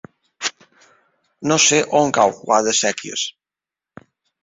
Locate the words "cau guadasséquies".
2.19-3.31